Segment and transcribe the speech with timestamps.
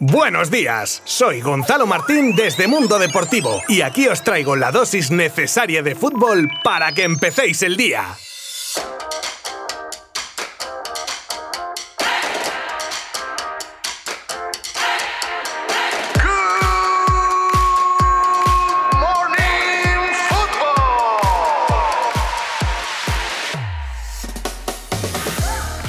[0.00, 5.82] Buenos días, soy Gonzalo Martín desde Mundo Deportivo y aquí os traigo la dosis necesaria
[5.82, 8.04] de fútbol para que empecéis el día.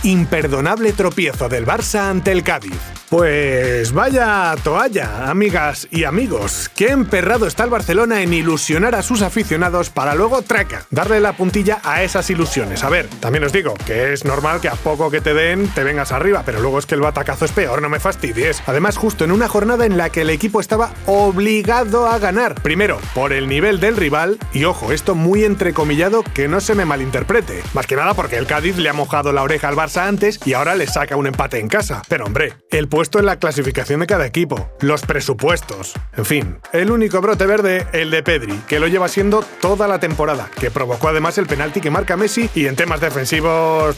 [0.02, 2.99] Imperdonable tropiezo del Barça ante el Cádiz.
[3.10, 6.70] Pues vaya toalla, amigas y amigos.
[6.76, 11.34] Qué emperrado está el Barcelona en ilusionar a sus aficionados para luego traca, darle la
[11.34, 12.84] puntilla a esas ilusiones.
[12.84, 15.84] A ver, también os digo que es normal que a poco que te den te
[15.84, 18.62] vengas arriba, pero luego es que el batacazo es peor, no me fastidies.
[18.68, 22.62] Además, justo en una jornada en la que el equipo estaba obligado a ganar.
[22.62, 26.86] Primero, por el nivel del rival, y ojo, esto muy entrecomillado que no se me
[26.86, 27.64] malinterprete.
[27.74, 30.54] Más que nada porque el Cádiz le ha mojado la oreja al Barça antes y
[30.54, 32.04] ahora le saca un empate en casa.
[32.08, 36.58] Pero hombre, el puesto en la clasificación de cada equipo, los presupuestos, en fin.
[36.72, 40.72] El único brote verde, el de Pedri, que lo lleva siendo toda la temporada, que
[40.72, 43.98] provocó además el penalti que marca Messi y en temas defensivos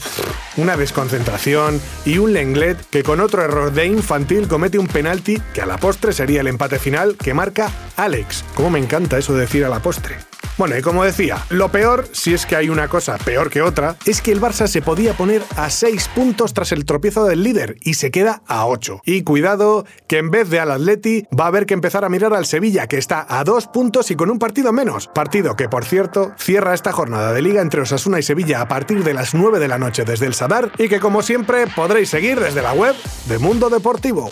[0.58, 5.62] una desconcentración y un Lenglet que con otro error de infantil comete un penalti que
[5.62, 8.46] a la postre sería el empate final que marca Alex.
[8.56, 10.31] Cómo me encanta eso de decir a la postre.
[10.62, 13.96] Bueno, y como decía, lo peor, si es que hay una cosa peor que otra,
[14.06, 17.78] es que el Barça se podía poner a 6 puntos tras el tropiezo del líder
[17.82, 19.02] y se queda a 8.
[19.04, 22.36] Y cuidado, que en vez de al Atleti va a haber que empezar a mirar
[22.36, 25.08] al Sevilla, que está a 2 puntos y con un partido menos.
[25.08, 29.04] Partido que, por cierto, cierra esta jornada de liga entre Osasuna y Sevilla a partir
[29.04, 32.40] de las 9 de la noche desde el Sadar y que, como siempre, podréis seguir
[32.40, 32.96] desde la web
[33.28, 34.32] de Mundo Deportivo.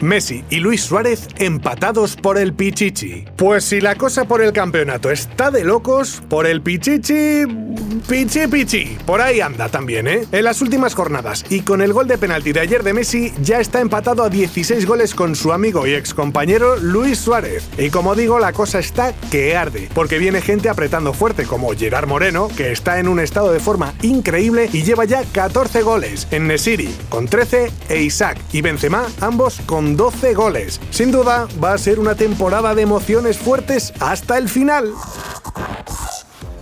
[0.00, 3.24] Messi y Luis Suárez empatados por el Pichichi.
[3.36, 7.44] Pues si la cosa por el campeonato está de locos, por el Pichichi...
[8.08, 8.98] Pichi Pichi.
[9.04, 10.26] Por ahí anda también, ¿eh?
[10.32, 13.60] En las últimas jornadas y con el gol de penalti de ayer de Messi, ya
[13.60, 17.68] está empatado a 16 goles con su amigo y excompañero Luis Suárez.
[17.76, 22.06] Y como digo, la cosa está que arde, porque viene gente apretando fuerte, como Gerard
[22.06, 26.28] Moreno, que está en un estado de forma increíble y lleva ya 14 goles.
[26.30, 30.80] En Nesiri, con 13, e Isaac y Benzema, ambos con 12 goles.
[30.90, 34.92] Sin duda, va a ser una temporada de emociones fuertes hasta el final.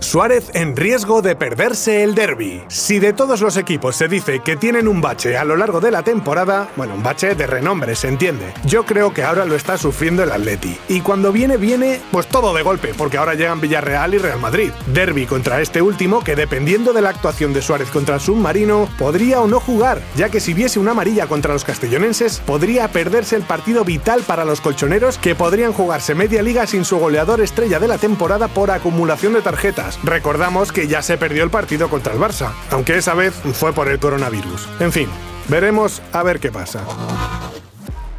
[0.07, 2.63] Suárez en riesgo de perderse el derby.
[2.69, 5.91] Si de todos los equipos se dice que tienen un bache a lo largo de
[5.91, 8.53] la temporada, bueno, un bache de renombre, se entiende.
[8.63, 10.77] Yo creo que ahora lo está sufriendo el Atleti.
[10.87, 14.71] Y cuando viene, viene, pues todo de golpe, porque ahora llegan Villarreal y Real Madrid.
[14.93, 19.41] Derby contra este último que dependiendo de la actuación de Suárez contra el submarino, podría
[19.41, 23.43] o no jugar, ya que si viese una amarilla contra los castellonenses, podría perderse el
[23.43, 27.89] partido vital para los colchoneros que podrían jugarse media liga sin su goleador estrella de
[27.89, 29.96] la temporada por acumulación de tarjetas.
[30.03, 33.87] Recordamos que ya se perdió el partido contra el Barça, aunque esa vez fue por
[33.89, 34.67] el coronavirus.
[34.79, 35.09] En fin,
[35.47, 36.81] veremos a ver qué pasa.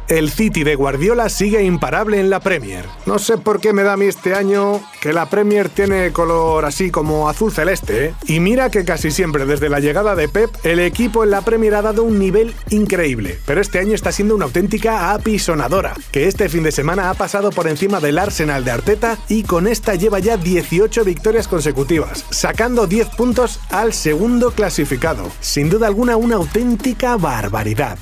[0.09, 2.85] El City de Guardiola sigue imparable en la Premier.
[3.05, 6.65] No sé por qué me da a mí este año que la Premier tiene color
[6.65, 8.05] así como azul celeste.
[8.05, 8.13] ¿eh?
[8.25, 11.75] Y mira que casi siempre desde la llegada de Pep, el equipo en la Premier
[11.75, 13.39] ha dado un nivel increíble.
[13.45, 17.51] Pero este año está siendo una auténtica apisonadora, que este fin de semana ha pasado
[17.51, 22.87] por encima del Arsenal de Arteta y con esta lleva ya 18 victorias consecutivas, sacando
[22.87, 25.29] 10 puntos al segundo clasificado.
[25.39, 27.99] Sin duda alguna una auténtica barbaridad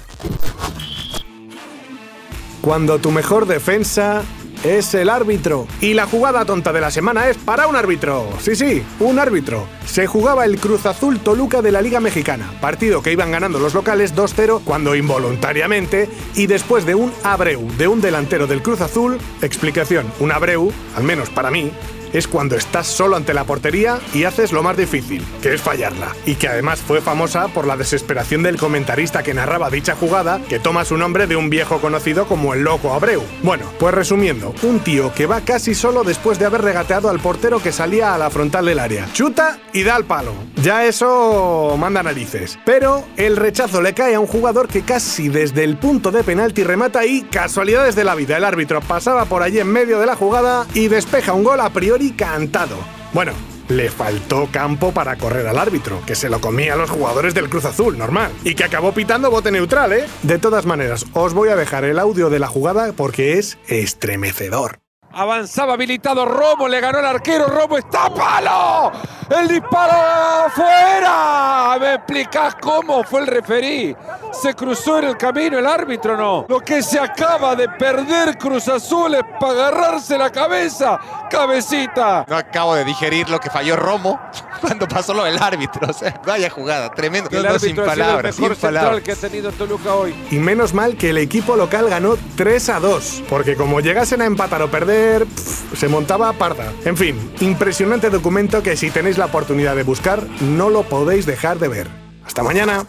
[2.62, 4.24] cuando tu mejor defensa
[4.64, 5.68] es el árbitro.
[5.82, 8.28] Y la jugada tonta de la semana es para un árbitro.
[8.40, 9.68] Sí, sí, un árbitro.
[9.86, 13.74] Se jugaba el Cruz Azul Toluca de la Liga Mexicana, partido que iban ganando los
[13.74, 19.18] locales 2-0 cuando involuntariamente y después de un Abreu de un delantero del Cruz Azul,
[19.42, 21.72] explicación, un Abreu, al menos para mí,
[22.14, 26.16] es cuando estás solo ante la portería y haces lo más difícil, que es fallarla.
[26.26, 30.60] Y que además fue famosa por la desesperación del comentarista que narraba dicha jugada, que
[30.60, 33.24] toma su nombre de un viejo conocido como el Loco Abreu.
[33.44, 37.62] Bueno, pues resumiendo, un tío que va casi solo después de haber regateado al portero
[37.62, 39.08] que salía a la frontal del área.
[39.14, 40.34] Chuta y da al palo.
[40.64, 42.58] Ya eso manda narices.
[42.66, 46.64] Pero el rechazo le cae a un jugador que casi desde el punto de penalti
[46.64, 50.16] remata y, casualidades de la vida, el árbitro pasaba por allí en medio de la
[50.16, 52.78] jugada y despeja un gol a priori cantado.
[53.14, 53.34] Bueno,
[53.70, 57.50] le faltó campo para correr al árbitro, que se lo comía a los jugadores del
[57.50, 60.06] Cruz Azul, normal, y que acabó pitando bote neutral, ¿eh?
[60.24, 64.80] De todas maneras, os voy a dejar el audio de la jugada porque es estremecedor.
[65.12, 68.92] Avanzaba habilitado Romo, le ganó el arquero, Romo está palo.
[69.30, 71.67] El disparo afuera.
[71.98, 73.96] ¿Me explicás cómo fue el referí?
[74.32, 76.46] ¿Se cruzó en el camino el árbitro no?
[76.48, 81.00] Lo que se acaba de perder Cruz Azul es para agarrarse la cabeza.
[81.28, 82.24] Cabecita.
[82.28, 84.20] No acabo de digerir lo que falló Romo.
[84.62, 85.90] cuando pasó lo del árbitro.
[85.90, 87.30] O sea, vaya jugada, tremendo.
[87.32, 89.02] El árbitro sin palabras, el mejor sin palabras.
[89.02, 90.16] que ha tenido Toluca hoy.
[90.32, 94.26] Y menos mal que el equipo local ganó 3 a 2, porque como llegasen a
[94.26, 96.72] empatar o perder, pff, se montaba parda.
[96.86, 101.60] En fin, impresionante documento que si tenéis la oportunidad de buscar, no lo podéis dejar
[101.60, 101.88] de ver.
[102.26, 102.86] Hasta mañana.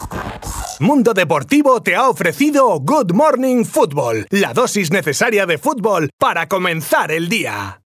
[0.79, 7.11] Mundo Deportivo te ha ofrecido Good Morning Football, la dosis necesaria de fútbol para comenzar
[7.11, 7.77] el día.